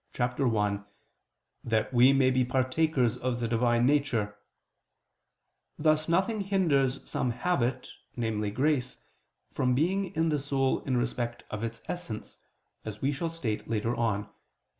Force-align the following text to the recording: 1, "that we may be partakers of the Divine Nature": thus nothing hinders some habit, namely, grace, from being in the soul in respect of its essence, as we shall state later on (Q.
1, 0.17 0.83
"that 1.63 1.93
we 1.93 2.11
may 2.11 2.31
be 2.31 2.43
partakers 2.43 3.19
of 3.19 3.39
the 3.39 3.47
Divine 3.47 3.85
Nature": 3.85 4.35
thus 5.77 6.09
nothing 6.09 6.41
hinders 6.41 7.07
some 7.07 7.29
habit, 7.29 7.91
namely, 8.15 8.49
grace, 8.49 8.97
from 9.53 9.75
being 9.75 10.05
in 10.15 10.29
the 10.29 10.39
soul 10.39 10.79
in 10.85 10.97
respect 10.97 11.43
of 11.51 11.63
its 11.63 11.83
essence, 11.87 12.39
as 12.83 13.03
we 13.03 13.11
shall 13.11 13.29
state 13.29 13.69
later 13.69 13.95
on 13.95 14.23
(Q. 14.23 14.31